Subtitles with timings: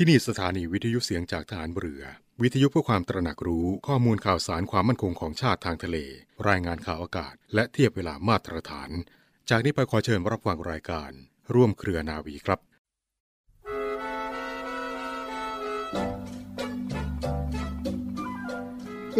[0.00, 2.02] ที่นี่สถานีวิทยุเสียงจากฐานเรือ
[2.42, 5.96] วิทยุเพื่อความตระหนักรู้ข้อมูลข่าวสารความมั่นคงของชาติทางทะเล
[6.48, 8.90] รายงานข่าวอากาศ และเทียบเวลามาตรฐาน
[9.50, 11.10] จากนี้ไปขอเชิญรับฟังรายการ
[11.54, 12.60] ร่วมเครือนาวีครับ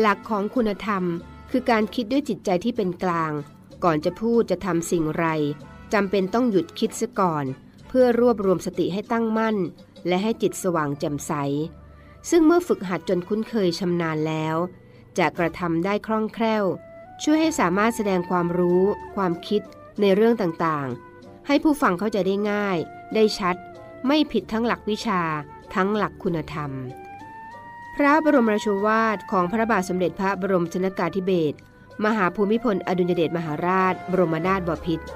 [0.00, 1.04] หลักของคุณธรรม
[1.50, 3.32] คือการคิดด้วยจิตใจที่เป็นกลาง
[3.84, 5.26] ก่อนจะพูดจะทำสิ่งไร
[5.92, 7.44] จำเป็นต้องหยุดคิดซะก่อน
[7.88, 9.56] เพื่อรวบรวมสติให้ตั้งมั่น
[10.08, 11.32] และให้จิตสว่างแจ่มใส
[12.30, 14.56] ซึ่งเมื่อฝึกหัดจนคุ้นเคยชำนาญแล้ว
[15.18, 16.64] จะกระทำได้คล่องแคล่ว
[17.22, 18.82] ช่วยให้สามารถแสดงความรู้
[19.16, 19.62] ความคิด
[20.00, 22.76] ในเรื่องต่างๆ ให้ผู้ฟังเข้าใจได้ง่าย
[23.14, 23.56] ได้ชัด
[24.06, 25.22] ไม่ผิดทั้งหลักวิชา
[25.74, 26.70] ทั้งหลักคุณธรรม
[27.96, 31.56] พระบรมราชวาทของพระบาทสมเด็จพระบรมชนกาธิเบศร
[32.04, 35.06] มหาภูมิพลอดุลยเดชมหาราช บรมนาถบพิตร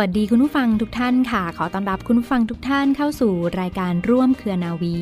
[0.00, 4.98] วัสดีคุณผู้ฟังทุกท่านค่ะ ขอต้อนรับคุณผู้ฟังทุกท่านเข้าสู่รายการร่วมเครือนาวี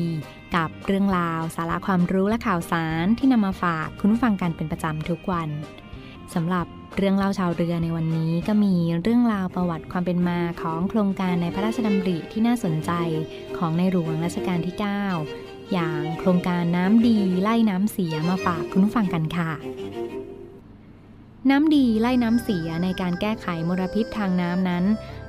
[0.55, 5.49] กับเรื่องราว สาระความรู้และข่าวสารที่นำมาฝากคุณผู้ฟังกันเป็นประจำทุกวัน
[6.33, 6.65] สำหรับ
[6.97, 12.91] เรื่องเล่าชาวเรือในวันนี้ก็มีเรื่องราวประวัติความเป็นมาของโครงการในพระราชดำริที่น่าสนใจ
[13.57, 14.75] ของในหลวงรัชกาลที่
[15.21, 19.51] 9 อย่างโครงการน้ำดีไล่น้ำเสียมาฝากคุณผู้ฟังกันค่ะ
[21.51, 24.85] น้ำดีไล่น้ำเสียในการแก้ไขมลพิษทางน้ำนั้น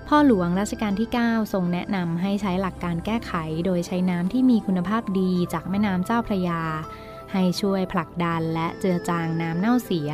[0.09, 3.33] พ่อหลวงรัชกาลที่ 9 ทรงแนะนำให้ใช้หลักการแก้ไข
[3.67, 6.63] โดยใช้น้ำที่มีคุณภาพดีจากแม่น้ำเจ้าพระยา
[7.33, 10.11] ให้ช่วยผลักดันและเจือจางน้ำเน่าเสีย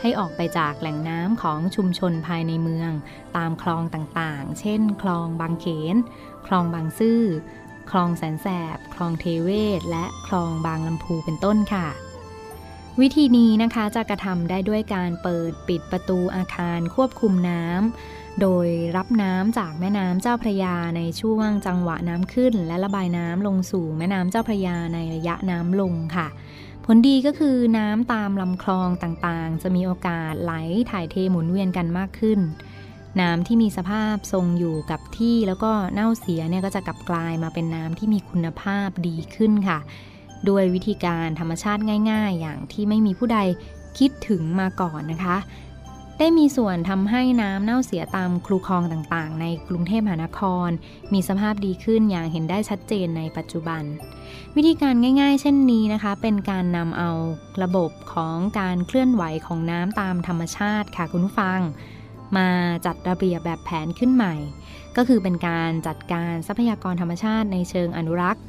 [0.00, 2.90] ให้ออกไปจากแหล่งน้ำของชุมชนภายในเมือง
[3.36, 5.96] ตามคลองต่างๆ เช่น คลองบางเขน
[6.46, 7.20] คลองบางซื่อ
[7.90, 11.88] คลองแสนแสบ คลองเทเวศ และคลองบางลำพูเป็นต้นค่ะ
[13.00, 26.26] วิธีนี้นะคะจะกระทำได้ด้วยการเปิดปิดประตูอาคารควบคุมน้ำโดยรับน้ำจากแม่น้ำเจ้าพระยาในช่วงจังหวะน้ำขึ้น และระบายน้ำลงสู่แม่น้ำเจ้าพระยาในระยะน้ำลงค่ะ
[26.84, 30.52] ผลดีก็คือน้ำตามลำคลองต่างๆ จะมีโอกาสไหล
[30.90, 32.40] ถ่ายเทหมุนเวียนกันมากขึ้น
[33.20, 39.78] น้ำที่มีสภาพทรงอยู่กับที่แล้วก็เน่าเสียเนี่ยก็จะกลับกลายมาเป็นน้ำที่มีคุณภาพดีขึ้นค่ะ
[40.50, 43.38] ด้วยวิธีการธรรมชาติง่าย ๆ อย่างที่ไม่มีผู้ใด
[43.98, 45.38] คิดถึงมาก่อนนะคะ
[46.18, 50.68] ได้มีส่วนทำให้น้ำเน่าเสียตามคลูคลองต่างๆ ในกรุงเทพมหานคร
[51.12, 53.82] มีสภาพดีขึ้นอย่างเห็นได้ชัดเจนในปัจจุบัน
[54.56, 57.10] วิธีการง่าย ๆ เช่นนี้นะคะ เป็นการนำเอา
[57.62, 61.60] ระบบของการเคลื่อนไหวของน้ำตามธรรมชาติค่ะคุณผู้ฟัง
[62.36, 62.48] มา
[62.86, 64.34] จัดระเบียบแบบแผนขึ้นใหม่
[64.96, 68.42] ก็คือเป็นการจัดการทรัพยากรธรรมชาติในเชิงอนุรักษ์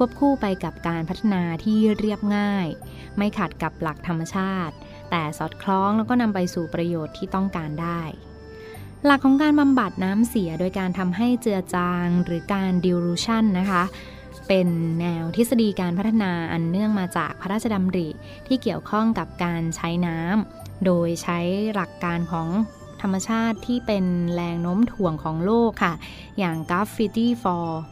[0.00, 2.66] ควบคู่ไปกับการพัฒนาที่เรียบง่าย
[3.16, 4.74] ไม่ขัดกับหลักธรรมชาติ
[5.10, 8.02] แต่สอดคล้องแล้วก็นำไปสู่ประโยชน์ที่ต้องการได้
[9.04, 13.82] หลักของการบำบัดน้ำเสียโดยการทำให้เจือจางหรือการดิวรูชันนะคะ
[14.48, 14.68] เป็น
[15.00, 18.08] แนวทฤษฎีการพัฒนาอันเนื่องมาจากพระราชดำริ
[18.46, 21.38] ที่เกี่ยวข้องกับการใช้น้ำ โดยใช้
[21.74, 22.48] หลักการของ
[23.02, 24.04] ธรรมชาติที่เป็น
[24.34, 25.94] แรงโน้มถ่วงของโลกค่ะ
[26.38, 27.82] อย่าง Gravity Force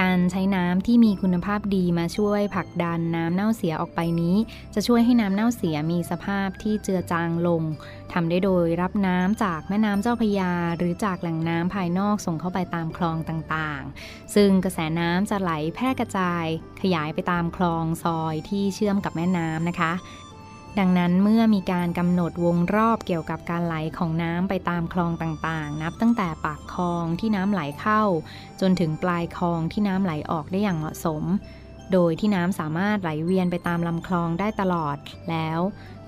[0.00, 4.36] การใช้น้ำที่มีคุณภาพดีมาช่วยผลักดันน้ำเน่าเสียออกไปนี้
[4.74, 7.62] จะช่วยให้น้ำเน่าเสียมีสภาพที่เจือจางลง
[8.12, 16.46] ทำได้โดยรับน้ำจากแม่น้ำเจ้าพยา หรือจากแหล่งน้ำภายนอกส่งเข้าไปตามคลองต่างๆ ซึ่งกระแสน้ำจะไหลแพร่กระจาย
[16.82, 19.92] ขยายไปตามคลองซอยที่เชื่อมกับแม่น้ำนะคะ
[20.78, 28.02] ดังนั้นเมื่อมีการกำหนดวงรอบเกี่ยวกับการไหลของน้ำไปตามคลองต่างๆ นับตั้งแต่ปากคลองที่น้ำไหลเข้า
[28.60, 31.22] จนถึงปลายคลองที่น้ำไหลออกได้อย่างเหมาะสม
[31.92, 34.96] โดยที่น้ำสามารถไหลเวียนไปตามลำคลองได้ตลอด
[35.30, 35.60] แล้ว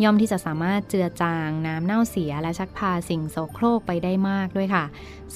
[0.02, 4.84] ย่อมที่จะสามารถเจือจางน้ำเน่าเสียและชักพาสิ่งโสโครกไปได้มากด้วยค่ะ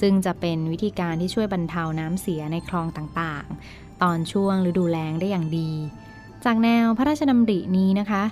[0.01, 5.71] ซึ่งจะเป็นวิธีการที่ช่วยบรรเทาน้ำเสียในคลองต่างๆ ตอนช่วงฤดูแล้งได้อย่างดี
[6.45, 8.23] จากแนวพระราชดำรินี้นะคะ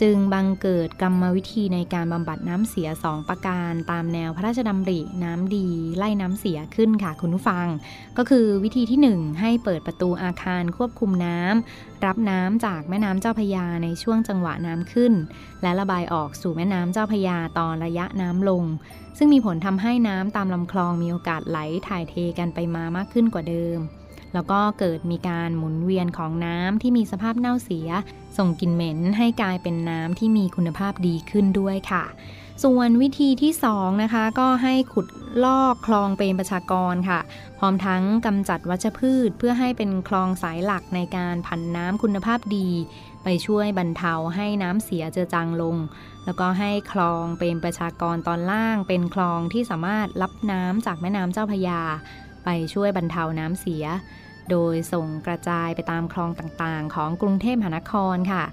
[0.00, 5.68] จึงบังเกิดกรรมวิธีในการบำบัดน้ำเสีย2ประการ ตามแนวพระราชดำริน้ำดี
[5.98, 7.66] ไล่น้ำเสียขึ้นค่ะคุณผู้ฟัง
[8.16, 15.12] ก็คือวิธีที่ 1 ให้เปิดประตูอาคารควบคุมน้ำรับน้ำจากแม่น้ำเจ้าพยาในช่วงจังหวะน้ำขึ้น
[15.62, 18.64] และระบายออกสู่แม่น้ำเจ้าพยาตอนระยะน้ำลง
[19.18, 21.58] ซึ่งมีผลทำให้น้ำตามลำคลองมีโอกาสไหล
[21.88, 23.80] ถ่ายเทกันไปมามากขึ้นกว่าเดิม
[24.34, 27.88] แล้วก็เกิดมีการหมุนเวียนของน้ำที่มีสภาพเน่าเสีย
[28.36, 32.04] ส่งกลิ่นเหม็นให้กลายเป็นน้ำที่มีคุณภาพดีขึ้นด้วยค่ะ
[32.64, 35.06] ส่วนวิธีที่2นะคะก็ให้ขุด
[35.44, 37.20] ลอกคลองเป็นประชากรค่ะ
[37.58, 42.68] พร้อมทั้งกำจัดวัชพืช เพื่อให้เป็นคลองสายหลักในการผันน้ำคุณภาพดี
[43.24, 45.76] ไปช่วยบรรเทาให้น้ำเสียเจือจางลง
[46.24, 51.80] แล้วก็ให้คลองเป็นประชากรตอนล่าง เป็นคลองที่สามารถรับน้ำจากแม่น้ำเจ้าพยา
[52.44, 53.84] ไปช่วยบรรเทาน้ำเสีย
[54.50, 58.44] โดยส่งกระจายไปตามคลองต่างๆ ของกรุงเทพมหานครค่ะ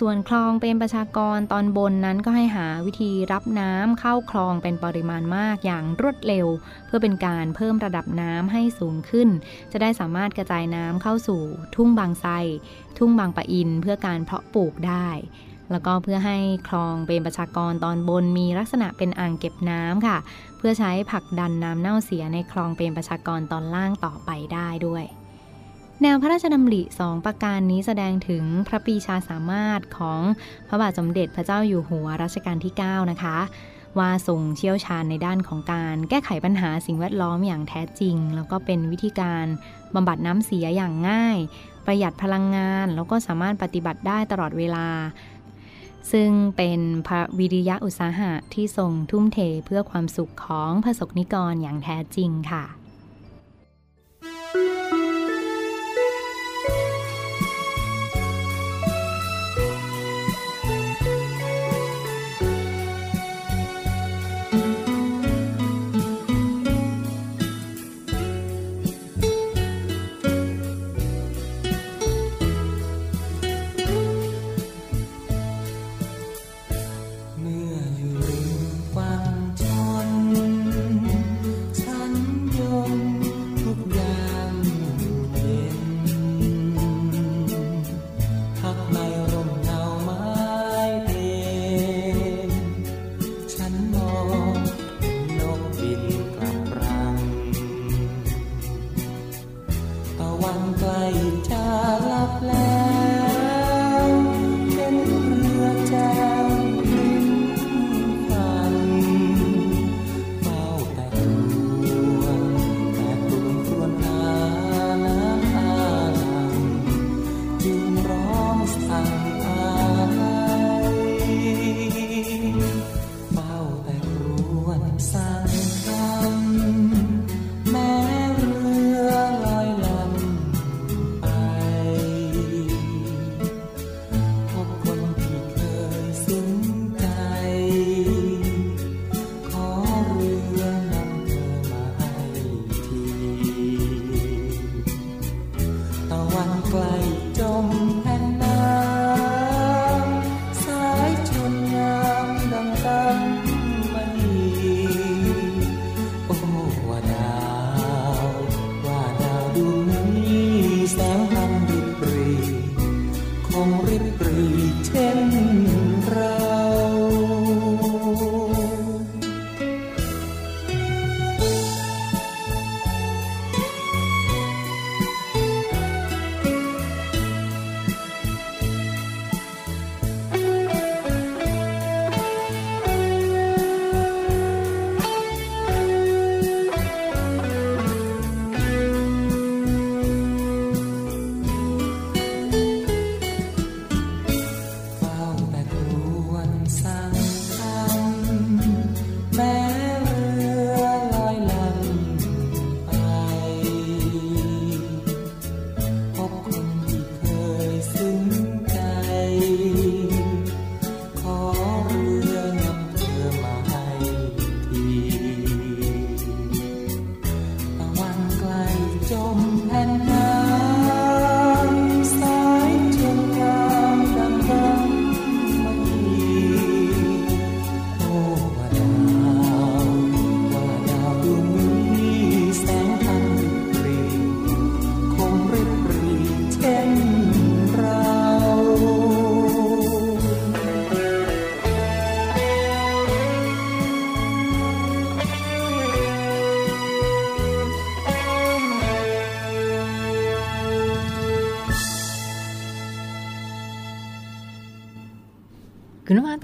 [0.00, 6.46] ส่วนคลองเป็นประชากรตอนบนนั้นก็ให้หาวิธีรับน้ำเข้าคลองเป็นปริมาณมากอย่างรวดเร็ว
[6.86, 9.28] เพื่อเป็นการเพิ่มระดับน้ำให้สูงขึ้น
[9.72, 11.42] จะได้สามารถกระจายน้ำเข้าสู่
[11.74, 12.32] ทุ่งบางไทร
[12.98, 15.08] ทุ่งบางปะอินเพื่อการเพาะปลูกได้
[15.70, 16.38] แล้วก็เพื่อให้
[16.68, 20.18] คลองเป็นประชากรตอนบนมีลักษณะเป็นอ่างเก็บน้ำค่ะ
[20.58, 25.04] เพื่อใช้ผลักดันน้ำเน่าเสียในคลองเป็นประชากรตอนล่างต่อไปได้ด้วย
[26.02, 30.20] แนวพระราชดำริสองประการนี้แสดงถึงพระปีชาสามารถของ
[30.68, 33.38] พระบาทสมเด็จพระเจ้าอยู่หัวรัชกาลที่ 9 นะคะ
[33.98, 39.46] ว่าทรงเชี่ยวชาญในด้านของการแก้ไขปัญหาสิ่งแวดล้อมอย่างแท้จริง แล้วก็เป็นวิธีการ
[39.94, 41.38] บำบัดน้ำเสียอย่างง่าย
[41.86, 44.88] ประหยัดพลังงาน แล้วก็สามารถปฏิบัติได้ตลอดเวลา
[46.12, 52.64] ซึ่งเป็นพระวิริยะอุตสาหะที่ทรงทุ่มเทเพื่อความสุขของพระสกนิกรอย่างแท้จริงค่ะ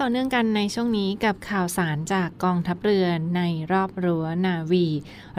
[0.03, 3.41] ต่อเนื่องกันในช่วงนี้กับข่าวสารจากกองทัพเรือใน
[3.71, 4.87] รอบรั้วนาวี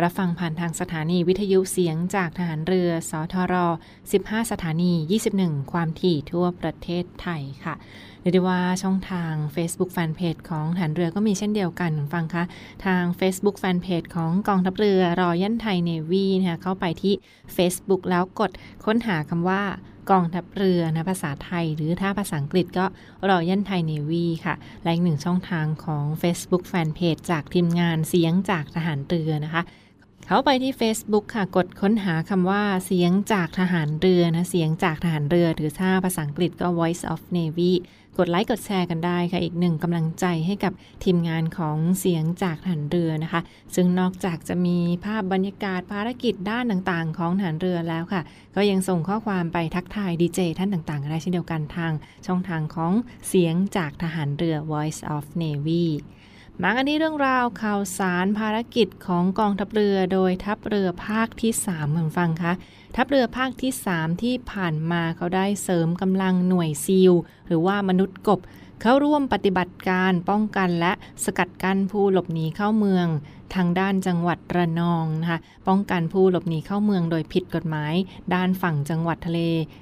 [0.03, 3.55] รับฟังผ่านทางสถานีวิทยุเสียงจากทหารเรือ สทร
[4.03, 4.93] 15 สถานี
[5.33, 7.75] 21 ความถี่ทั่วประเทศไทยค่ะ
[8.23, 12.45] เรียกได้ว่าช่องทาง Facebook Fanpage ของฐานเรือก็มีเช่นเดียวกันฟังคะ
[12.85, 17.15] ทาง Facebook Fanpage ของกองทัพเรือรอยันไทยเนวีนะคะเข้าไปที่
[17.57, 18.51] Facebook แล้วกด
[18.85, 19.63] ค้นหาคำว่า
[20.11, 22.85] กองทัพเรือนะภาษาไทย หรือถ้าภาษาอังกฤษก็
[23.29, 29.63] รอยันไทยเนวีค่ะ และอีกหนึ่งช่องทางของ Facebook Fanpage จากทีมงานเสียงจากทหารเรือนะคะ
[30.35, 37.73] เข้าไปที่ Facebook ค่ะ กดค้นหาคำว่าเสียงจากทหารเรือนะ เสียงจากทหารเรือหรือถ้าภาษาอังกฤษก็ Voice of Navy
[38.19, 40.73] กดไลค์กดแชร์กันได้ค่ะ อีกหนึ่งกำลังใจให้กับ
[41.05, 43.41] ทีมงานของเสียงจากฐานเรือนะคะ
[43.75, 48.23] ซึ่งนอกจากจะมีภาพบรรยากาศภารกิจด้านต่างๆ ของฐานเรือแล้วค่ะ
[48.57, 51.93] ก็ยังส่งข้อความไปทักทายดีเจท่านต่างๆได้เช่นเดียวกันทาง
[52.27, 52.93] ช่องทางของ
[53.29, 55.87] เสียงจากทหารเรือ Voice of Navy
[56.61, 62.53] มากันที่เรื่องราวข่าวสารภารกิจของกองทัพเรือโดยทัพเรือภาคที่3เหมือนฟังคะ
[62.97, 67.13] ทัพเรือภาคที่ 3 ที่ผ่านมาเขาได้เสริมกำลังหน่วยซีล
[67.47, 68.41] หรือว่ามนุษย์กบ
[68.81, 70.93] เข้าร่วมปฏิบัติการป้องกันและ
[71.25, 73.07] สกัดกั้นผู้หลบหนีเข้าเมือง
[73.55, 77.95] ทางด้านจังหวัดระนองนะคะป้องกันผู้หลบหนีเข้าเมืองโดยผิดกฎหมาย
[78.35, 79.41] ด้านฝั่งจังหวัดทะเล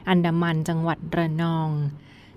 [0.09, 1.71] อันดามันจังหวัดระนอง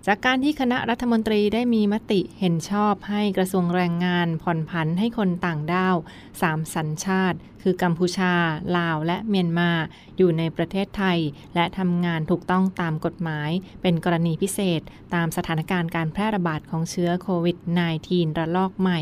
[0.07, 5.95] จากการที่คณะรัฐมนตรีได้มีมติเห็นชอบให้กระทรวงแรงงานผ่อนผันให้คนต่างด้าว
[6.41, 8.33] สามสัญชาติ คือกัมพูชา
[8.77, 9.71] ลาว และเมียนมา
[10.17, 11.19] อยู่ในประเทศไทย
[11.55, 13.49] และทำงานถูกต้องตามกฎหมาย
[13.81, 14.81] เป็นกรณีพิเศษ
[15.13, 17.57] ตามสถานการณ์การแพร่ระบาดของเชื้อโควิด
[17.97, 19.01] -19 ระลอกใหม่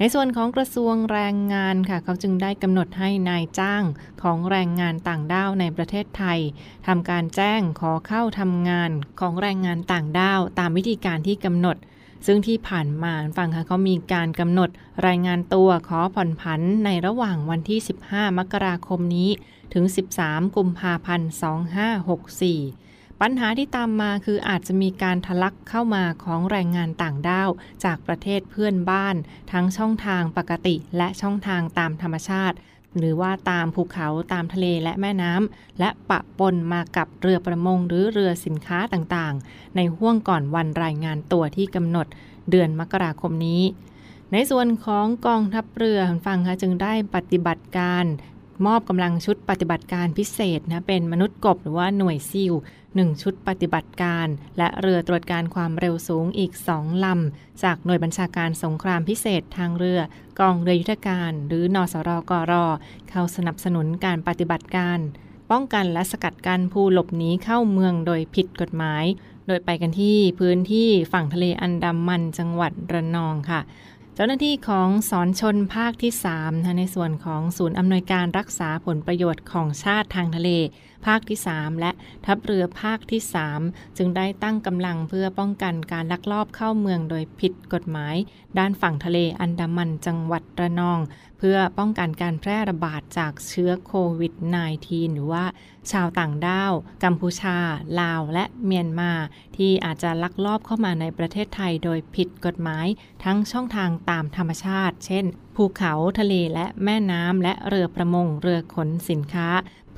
[0.00, 3.82] ในส่วนของกระทรวงแรงงานค่ะ เขาจึงได้กำหนดให้นายจ้าง
[4.22, 6.40] ของแรงงานต่างด้าวในประเทศไทย
[6.86, 8.90] ทำการแจ้งขอเข้าทำงาน
[9.20, 11.76] ของแรงงานต่างด้าว ตามวิธีการที่กำหนด
[12.26, 14.70] ซึ่งที่ผ่านมาฟังค่ะเขามีการกำหนด
[15.06, 19.30] รายงานตัวขอผ่อนผันในระหว่างวันที่ 15 มกราคมนี้
[19.74, 19.84] ถึง
[20.20, 21.30] 13 กุมภาพันธ์
[22.08, 22.87] 2564
[23.22, 27.50] ปัญหาที่ตามมาคืออาจจะมีการทะลักเข้ามาของแรงงานต่างด้าว
[27.84, 29.16] จากประเทศเพื่อนบ้าน
[29.52, 32.56] ทั้งช่องทางปกติและช่องทางตามธรรมชาติ
[32.98, 42.06] หรือว่าตามภูเขาตามทะเลและแม่น้ำและปะปนมากับเรือประมงหรือเรือสินค้าต่างๆ ในห่วงก่อนวันรายงานตัวที่กำหนด
[42.50, 43.62] เดือนมกราคมนี้
[44.32, 48.04] ในส่วนของกองทัพเรือฟังคะจึงได้ปฏิบัติการ
[48.66, 52.52] มอบกำลังชุดปฏิบัติการพิเศษนะเป็นมนุษย์กบหรือว่าหน่วยซิล
[52.86, 54.26] 1 ชุดปฏิบัติการ
[54.58, 60.00] และเรือตรวจการความเร็วสูงอีก 2 ลำ จากหน่วยบัญชาการสงครามพิเศษทางเรือ
[60.40, 62.52] กองเรือยุทธการ หรือนอสรกร
[63.10, 64.98] เข้าสนับสนุนการปฏิบัติการ
[65.50, 69.04] ป้องกันและสกัดกั้นผู้หลบหนีเข้าเมืองโดยผิดกฎหมาย
[69.46, 73.60] โดยไปกันที่พื้นที่ฝั่งทะเลอันดามันจังหวัดระนองค่ะ
[74.18, 80.50] เจ้าหน้าที่ของสอนชนภาคที่3ในส่วนของศูนย์อำนวยการรักษาผลประโยชน์ของชาติทางทะเล
[81.06, 81.90] ภาคที่ 3 และ
[82.26, 83.20] ทัพเรือภาคที่
[83.58, 88.16] 3 จึงได้ตั้งกำลังเพื่อป้องกันการลักลอบเข้าเมืองโดยผิดกฎหมาย
[88.58, 91.00] ด้านฝั่งทะเลอันดามันจังหวัดระนอง
[91.38, 94.32] เพื่อป้องกันการแพร่ระบาดจากเชื้อโควิด
[94.74, 95.44] -19 หรือว่า
[95.92, 96.72] ชาวต่างด้าว
[97.04, 97.58] กัมพูชา
[98.00, 99.12] ลาว และเมียนมา
[99.56, 102.86] ที่อาจจะลักลอบเข้ามาในประเทศไทยโดยผิดกฎหมาย
[103.24, 105.24] ทั้งช่องทางตามธรรมชาติ เช่น
[105.56, 109.48] ภูเขาทะเลและแม่น้ำและเรือประมงเรือขนสินค้า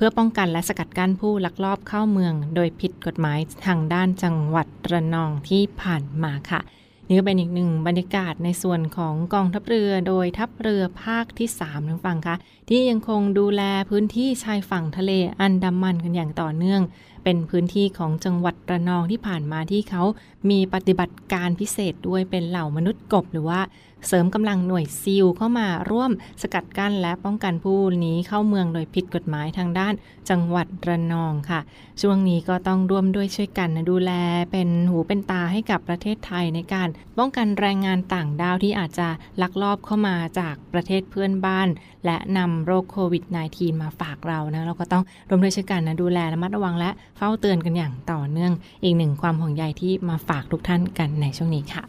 [0.03, 6.61] พื่อป้องกันและสกัดกั้นผู้ลักลอบเข้าเมือง โดยผิดกฎหมายทางด้านจังหวัดระนองที่ผ่านมาค่ะ
[7.07, 12.35] นี่ก็เป็นอีกหนึ่งบรรยากาศในส่วนของกองทัพเรือโดยทัพเรือภาคที่3ทั้งฟังคะ
[12.69, 16.81] ที่ยังคงดูแลพื้นที่ชายฝั่งทะเลอันดามันกันอย่างต่อเนื่อง
[17.23, 20.03] เป็นพื้นที่ของจังหวัดระนองที่ผ่านมาที่เขา
[20.49, 23.61] มีปฏิบัติการพิเศษด้วยเป็นเหล่ามนุษย์กบ หรือว่า
[24.07, 26.11] เสริมกำลังหน่วยซิลเข้ามาร่วม
[26.41, 29.93] สกัดกั้นและป้องกันผู้หนีเข้าเมืองโดยผิดกฎหมายทางด้าน
[30.29, 31.59] จังหวัดระนองค่ะ
[32.01, 34.11] ช่วงนี้ก็ต้องร่วมด้วยช่วยกันดูแล
[34.51, 39.07] เป็นหูเป็นตาให้กับประเทศไทยในการป้องกันแรงงานต่างด้าวที่อาจจะ
[39.41, 41.67] ลักลอบเข้ามาจากประเทศเพื่อนบ้าน
[42.05, 43.23] และนำโรคโควิด
[43.53, 48.53] -19 มาฝากเรานะเราก็ต้องร่วมด้วยช่วยกันนะดูแลระมัดระวังและเฝ้าเตือนกันอย่างต่อเนื่อง
[48.83, 51.85] อีกหนึ่งความห่วงใยที่มาฝากทุกท่านกันในช่วงนี้ค่ะ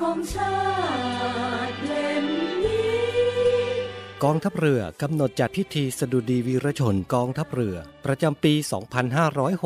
[0.00, 0.56] ของชา
[1.70, 2.26] ติเล่ม
[2.64, 2.86] นี้
[4.24, 8.54] กองทัพเรือกำหนดจัดพิธีสดุดีวีรชนกองทัพเรือ ประจำปี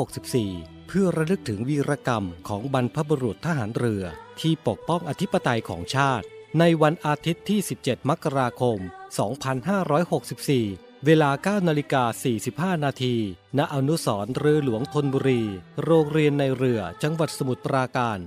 [0.09, 4.03] 2564 เพื่อระลึกถึงวีรกรรมของบรรพบุรุษทหารเรือ
[4.41, 6.27] ที่ปกป้องอธิปไตยของชาติ
[6.59, 8.78] ในวันอาทิตย์ที่ 17 มกราคม
[10.12, 12.05] 2564 เวลา 9 นาฬิกา
[12.40, 13.14] 45 นาที
[13.59, 15.43] ณ อนุสรเรือหลวงธนบุรี
[15.85, 18.19] โรงเรียนในเรือ จังหวัดสมุทรปราการ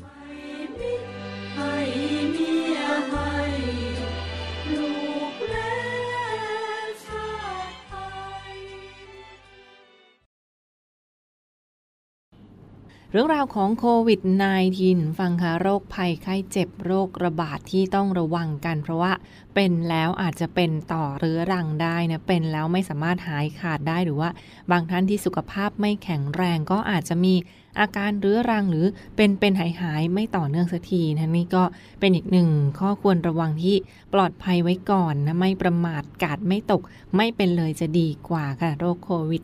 [13.13, 14.21] เรื่องราวของโควิด
[14.69, 19.11] -19 ฟังค่ะโรคภัยไข้เจ็บโรคระบาดที่ต้องระวังกัน เพราะว่า
[19.55, 24.29] เป็นแล้วอาจจะเป็นต่อเรื้อรังได้นะเป็นแล้วไม่สามารถหายขาดได้หรือว่า
[24.71, 27.35] บางท่านที่สุขภาพไม่แข็งแรงก็อาจจะมี
[27.79, 28.85] อาการเรื้อรังหรือ
[29.15, 31.63] เป็นเป็นหายหายไม่ต่อเนื่องสักทีนะนี่ก็
[31.99, 32.49] เป็นอีกหนึ่ง
[32.79, 33.75] ข้อควรระวังที่
[34.13, 36.81] ปลอดภัยไว้ก่อนนะไม่ประมาทกาดไม่ตก
[37.15, 39.43] ไม่เป็นเลยจะดีกว่าค่ะโรคโควิด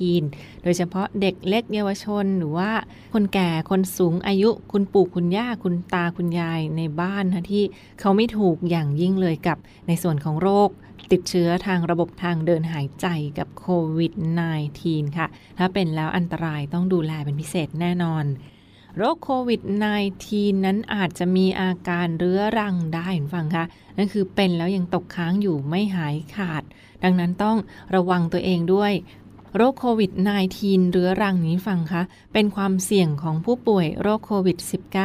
[0.00, 2.70] -19 โดยเฉพาะเด็กเล็กเยาวชนหรือว่า
[3.14, 7.64] คนแก่คนสูงอายุคุณปู่คุณย่าคุณตาคุณยายในบ้านนะที่
[8.00, 9.58] เขาไม่ถูกอย่างยิ่งเลยกับ
[9.88, 10.70] ในส่วนของโรค
[11.12, 13.06] ติดเชื้อทางระบบทางเดินหายใจ
[13.38, 13.66] กับโค
[13.98, 14.12] วิด
[14.64, 15.26] -19 ค่ะ
[15.58, 18.24] ถ้าเป็นแล้วอันตรายต้องดูแลเป็นพิเศษแน่นอน
[18.96, 19.60] โรคโควิด
[20.12, 23.64] -19 นั้นอาจจะมีอาการเรื้อรังได้เห็นฟังคะ
[23.96, 26.62] นั่นคือเป็นแล้วยังตกค้างอยู่ไม่หายขาด
[27.02, 27.56] ดังนั้นต้อง
[27.94, 28.92] ระวังตัวเองด้วย
[29.56, 30.10] โรคโควิด
[30.52, 34.58] -19 เรื้อรังนี้ฟังคะ เป็นความเสี่ยงของผู้ป่วยโรคโควิด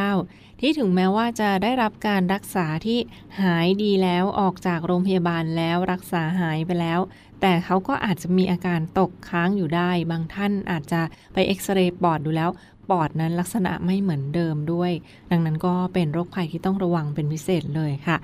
[0.06, 2.98] -19 ที่ถึงแม้ว่าจะได้รับการรักษาที่
[3.42, 7.00] หายดีแล้วออกจากโรงพยาบาลแล้วรักษาหายไปแล้ว
[7.40, 11.02] แต่เขาก็อาจจะมีอาการตกค้างอยู่ได้ บางท่านอาจจะ
[11.32, 12.50] ไปเอ็กซเรย์ปอดดูแล้ว
[12.90, 14.92] ปอดนั้นลักษณะไม่เหมือนเดิมด้วย
[15.30, 18.16] ดังนั้นก็เป็นโรคภัยที่ต้องระวังเป็นพิเศษเลยค่ะ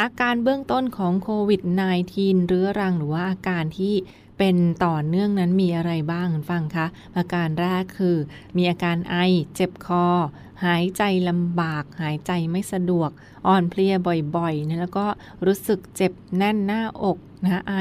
[0.00, 1.62] อาการเบื้องต้นของโควิด
[2.04, 3.94] -19 เรื้อรังหรือว่าอาการที่
[4.38, 8.16] เป็นต่อเนื่องนั้นมีอะไรบ้างฟังคะอาการแรกคือ
[8.56, 9.16] มีอาการไอ
[9.54, 10.06] เจ็บคอ
[10.64, 13.10] หายใจลำบาก หายใจไม่สะดวก
[13.46, 13.94] อ่อนเพลีย
[14.36, 15.06] บ่อยๆนะแล้วก็
[15.46, 17.74] รู้สึกเจ็บแน่นหน้าอกนะไอ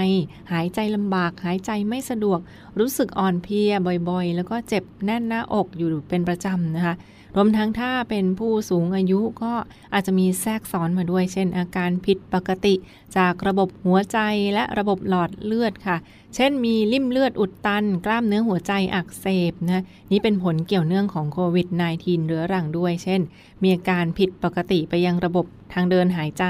[0.52, 2.40] หายใจลำบาก หายใจไม่สะดวก
[2.80, 3.72] รู้สึกอ่อนเพลีย
[4.10, 6.96] บ่อยๆ แล้วก็เจ็บแน่นหน้าอกอยู่เป็นประจำนะคะ
[7.36, 9.54] รวมทั้งถ้าเป็นผู้สูงอายุก็
[9.94, 12.75] อาจจะมีแทรกซ้อนมาด้วย เช่น อาการผิดปกติ
[13.18, 14.20] จากระบบหัวใจ
[14.54, 15.98] และระบบหลอดเลือดค่ะ
[16.36, 23.22] เช่นมีลิ่มเลือดอุดตัน กล้ามเนื้อหัวใจอักเสบนะนี่เป็นผลเกี่ยวเนื่องของโควิด -19 เรื้อรังด้วย เช่น
[23.62, 26.46] มีอาการผิดปกติไปยังระบบทางเดินหายใจ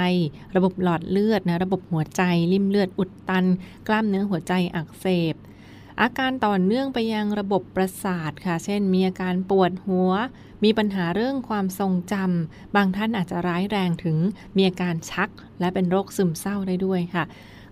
[0.55, 2.21] ระบบหลอดเลือดนะระบบหัวใจ
[2.53, 3.45] ลิ่มเลือดอุดตัน
[3.88, 5.36] กล้ามเนื้อหัวใจอักเสบ
[6.01, 10.12] อาการต่อเนื่องไปยังระบบประสาทค่ะ เช่น มีอาการปวดหัว
[10.63, 14.17] มีปัญหาเรื่องความทรงจำ บางท่านอาจจะร้ายแรงถึง
[14.55, 15.29] มีอาการชัก
[15.60, 17.23] และเป็นโรคซึมเศร้าได้ด้วยค่ะ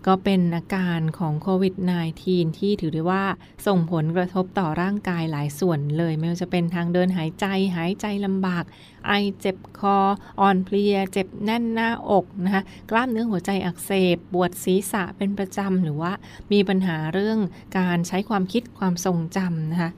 [0.07, 1.75] ก็เป็นอาการของโควิด
[2.21, 3.23] -19 ที่ถือได้ว่า
[3.67, 8.63] ส่งผลกระทบต่อร่างกายหลายส่วนเลย ไม่ว่าจะเป็นทางเดินหายใจหายใจลำบาก
[9.07, 9.97] ไอเจ็บคอ
[10.39, 16.11] อ่อนเพลีย เจ็บแน่นหน้าอกนะคะกล้ามเนื้อหัวใจอักเสบ ปวดศีรษะเป็นประจำ หรือว่า
[16.51, 17.39] มีปัญหาเรื่อง
[17.77, 19.91] การใช้ความคิดความทรงจำนะคะ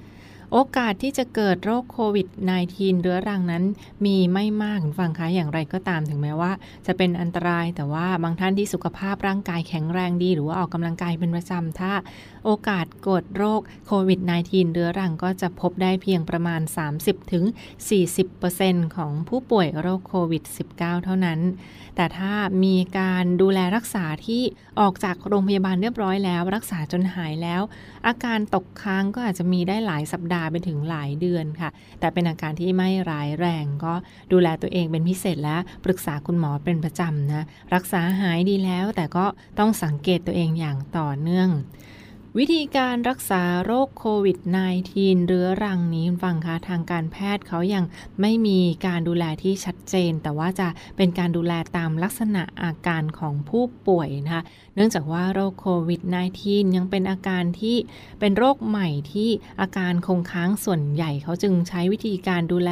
[0.51, 2.27] โอกาสที่จะเกิดโรคโควิด
[2.65, 3.63] -19 เรื้อรังนั้น
[4.05, 6.51] มีไม่มากคุณฟังคะอย่างไรก็ตามถึงแม้ว่า
[6.88, 11.91] จะเป็นอันตรายแต่ว่าบางท่านที่สุขภาพร่างกายแข็งแรงดี หรือว่าออกกำลังกายเป็นประจำถ้า
[12.45, 16.62] โอกาสเกิดโรคโควิด -19 เรื้อรังก็จะพบได้เพียงประมาณ
[17.97, 20.43] 30-40%ของผู้ป่วยโรคโควิด
[20.75, 21.39] -19 เท่านั้น
[21.95, 24.41] แต่ถ้ามีการดูแลรักษาที่
[24.79, 27.62] ออกจากโรงพยาบาลเรียบร้อยแล้ว รักษาจนหายแล้ว
[28.08, 33.93] อาการตกค้างก็อาจจะมีได้หลายสัปดาห์ไปถึงหลายเดือนค่ะ แต่เป็นอาการที่ไม่ร้ายแรงก็
[34.31, 39.25] ดูแลตัวเองเป็นพิเศษและปรึกษาคุณหมอเป็นประจำนะ รักษาหายดีแล้วแต่ก็
[39.60, 41.49] ต้องสังเกตตัวเองอย่างต่อเนื่อง
[42.39, 44.37] วิธีการรักษาโรคโควิด
[44.83, 47.85] -19 เรื้อรังนี้คุณฟังคะทางการแพทย์เขายัง
[48.21, 50.67] ไม่มีการดูแลที่ชัดเจน แต่ว่าจะ
[50.97, 54.43] เป็นการดูแลตามลักษณะอาการของผู้ป่วยนะคะ
[54.75, 56.01] เนื่องจากว่าโรคโควิด
[56.39, 57.77] -19 ยังเป็นอาการที่
[58.19, 59.29] เป็นโรคใหม่ที่
[59.61, 62.71] อาการคงค้างส่วนใหญ่เขาจึงใช้วิธีการดูแล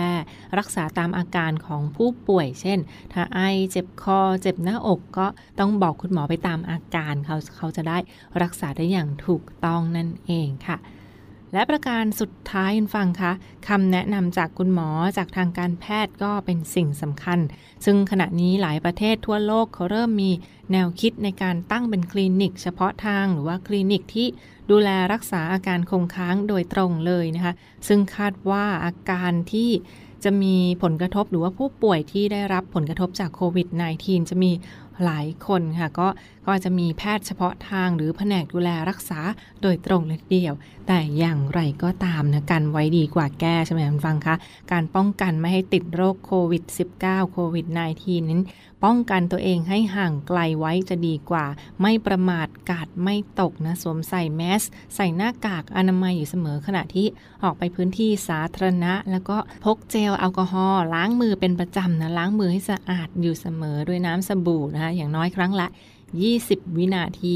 [0.58, 2.80] รักษาตามอาการของผู้ป่วย เช่น
[3.14, 3.40] ถ้าไอ
[3.72, 5.28] เจ็บคอ เจ็บหน้าอกก็
[5.60, 7.98] ต้องบอกคุณหมอไปตามอาการเขาเขาจะได้
[8.42, 10.78] รักษาได้อย่างถูกต้องนั่นเองค่ะ
[11.54, 13.32] และประการสุดท้ายคุณฟังคะ
[13.68, 17.40] คำแนะนำจากคุณหมอจากทางการแพทย์ก็เป็นสิ่งสำคัญ
[17.86, 20.32] ซึ่งขณะนี้หลายประเทศทั่วโลกเขาเริ่มมี
[20.72, 24.28] แนวคิดในการตั้งเป็นคลินิก เฉพาะทางหรือว่าคลินิกที่
[24.72, 27.54] ดูแลรักษาอาการคงค้างโดยตรงเลยนะคะ
[27.88, 29.70] ซึ่งคาดว่าอาการที่
[30.24, 33.68] จะมีผลกระทบหรือว่าผู้ป่วยที่ได้รับผลกระทบจากโควิด
[34.00, 34.52] -19 จะมี
[35.06, 36.08] หลายคนค่ะ ก็
[36.48, 39.20] ก็จะมีแพทย์เฉพาะทางหรือแผนกดูแลรักษา
[39.62, 40.54] โดยตรงเลยเดียว
[40.88, 44.36] แต่อย่างไรก็ตามนะกันไว้ดีกว่าแก้ใช่ไหมคุณฟังคะ
[44.72, 46.64] การป้องกันไม่ให้ติดโรคโควิด
[47.00, 47.66] -19 โควิด
[47.98, 48.44] -19 นั้น
[48.84, 51.46] ป้องกันตัวเองให้ห่างไกลไว้จะดีกว่า
[51.82, 54.64] ไม่ประมาทกาดไม่ตกนะสวมใส่แมส
[54.96, 57.08] ใส่หน้ากากอนามัยอยู่เสมอขณะที่
[57.44, 65.68] ออกไปพื้นที่สาธารณะ แล้วก็พกเจลแอลกอฮอล์ล้างมือเป็นประจำนะล้างมือให้สะอาดอยู่เสมอด้วยน้ำสบู่นะคะอย่างน้อยครั้งละ
[66.22, 67.34] 20 วินาที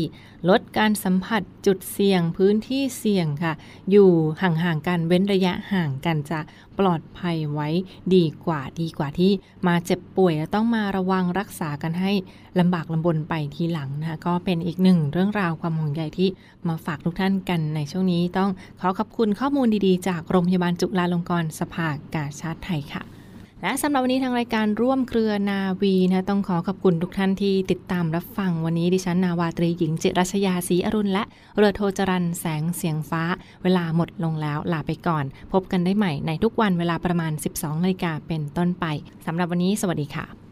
[0.49, 3.53] ลดการสัมผัสจุดเสี่ยงพื้นที่เสี่ยงค่ะ
[3.91, 4.09] อยู่
[4.41, 6.39] ห่างๆกันเว้นระยะห่างกันจะ
[6.79, 7.69] ปลอดภัยไว้
[8.15, 9.31] ดีกว่าดีกว่าที่
[9.67, 12.11] มาเจ็บป่วยต้องมาระวังรักษากันให้
[12.59, 16.29] ลำบากลำบนไปทีหลังนะคะก็เป็นอีกหนึ่งเรื่องราวความห่วงใยที่
[16.67, 23.16] มาฝากทุกท่านกันในช่วงนี้ต้องขอขอบคุณข้อมูลดีๆ จากโรงพยาบาลจุฬาลงกรณ์สภากาชาติไทยค่ะ
[23.61, 31.23] และสำหรับวันนี้ทางรายการร่วมเครือนาวีนะต้องขอขอบคุณทุกท่านที่ติดตามรับฟังวันนี้ดิฉันนาวาตรีหญิงจิรัชยาศรีอรุณและ
[31.57, 33.23] เรือโทจรันแสงเสียงฟ้า
[33.63, 38.85] เวลาหมดลงแล้วลาไปก่อน พบกันได้ใหม่ในทุกวันเวลาประมาณ 12นาฬิกาเป็นต้นไป
[39.25, 40.46] สำหรับวันนี้สวัสดีค่ะ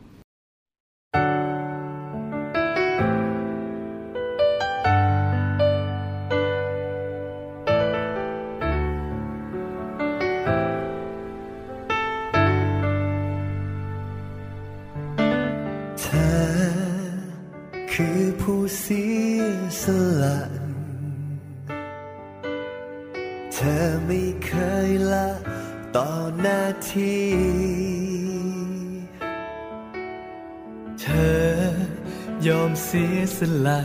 [32.97, 33.81] สียสละ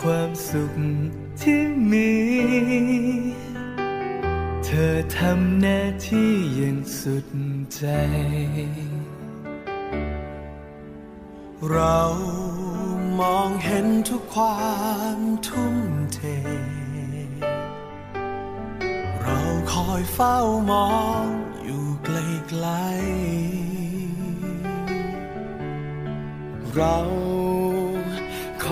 [0.00, 0.74] ความสุข
[1.40, 2.12] ที่มี
[4.64, 7.26] เธอทำหน้าที่อย่างสุด
[7.74, 7.84] ใจ
[11.70, 12.00] เรา
[13.20, 14.70] มองเห็นทุกควา
[15.16, 15.76] มทุ่ม
[16.14, 16.20] เท
[19.22, 19.40] เรา
[19.72, 20.38] คอยเฝ้า
[20.70, 20.92] มอ
[21.24, 21.26] ง
[21.64, 26.96] อยู่ไกลๆเรา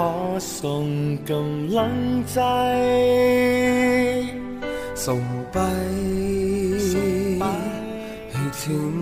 [0.09, 0.11] อ
[0.61, 0.87] ส่ง
[1.31, 1.97] กำลัง
[2.33, 2.41] ใจ
[5.05, 5.59] ส่งไป
[8.33, 8.95] ให้ถึง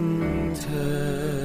[0.60, 1.38] เธอ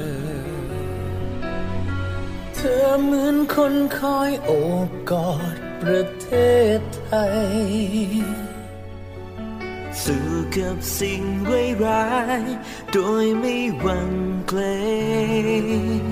[2.55, 4.51] เธอเหมือนคนคอยโอ
[4.87, 6.29] บกอดประเท
[6.77, 7.73] ศไทย
[10.03, 11.23] สู้กับสิ่ง
[11.85, 12.07] ร้า
[12.41, 14.13] ยๆโดยไม่หวั่น
[14.47, 14.59] เกร
[15.99, 16.03] ง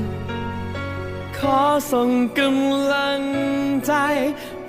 [1.41, 3.21] ขอส่งกำลัง
[3.85, 3.93] ใจ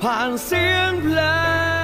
[0.01, 1.21] ผ่านเสียงเพล
[1.81, 1.82] ง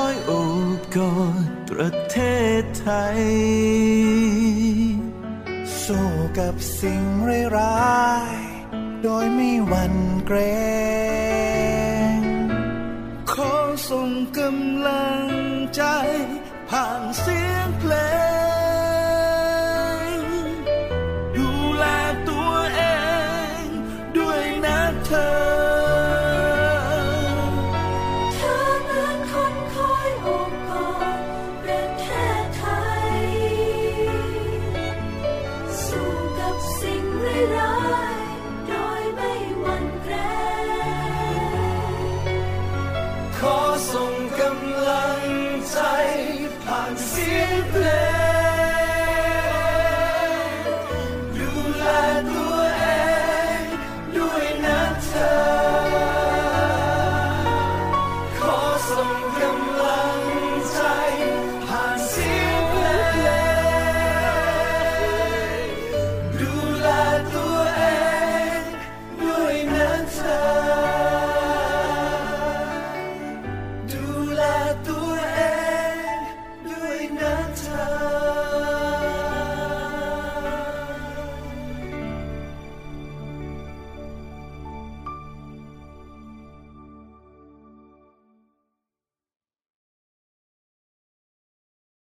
[0.00, 0.32] อยโอ
[0.76, 2.18] บกอดประเท
[2.60, 3.20] ศไทย
[5.84, 7.04] สู้กับสิ่ง
[7.56, 8.36] ร้าย
[9.02, 9.94] โดยไม่หวั่น
[10.26, 10.38] เกร
[12.14, 12.18] ง
[13.32, 13.54] ขอ
[13.88, 15.26] ส่งกำลัง
[15.74, 15.82] ใจ
[16.70, 17.94] ผ่านเสียงเพล
[18.26, 18.27] ง
[47.74, 47.77] ข